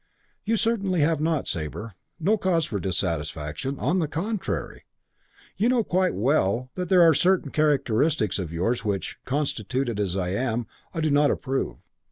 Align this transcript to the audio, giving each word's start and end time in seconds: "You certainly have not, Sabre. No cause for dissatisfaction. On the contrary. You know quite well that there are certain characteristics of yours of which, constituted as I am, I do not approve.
"You 0.45 0.55
certainly 0.57 1.01
have 1.01 1.21
not, 1.21 1.47
Sabre. 1.47 1.93
No 2.19 2.35
cause 2.35 2.65
for 2.65 2.79
dissatisfaction. 2.79 3.77
On 3.77 3.99
the 3.99 4.07
contrary. 4.07 4.85
You 5.57 5.69
know 5.69 5.83
quite 5.83 6.15
well 6.15 6.71
that 6.73 6.89
there 6.89 7.03
are 7.03 7.13
certain 7.13 7.51
characteristics 7.51 8.39
of 8.39 8.51
yours 8.51 8.79
of 8.79 8.85
which, 8.87 9.19
constituted 9.25 9.99
as 9.99 10.17
I 10.17 10.29
am, 10.29 10.65
I 10.91 11.01
do 11.01 11.11
not 11.11 11.29
approve. 11.29 11.77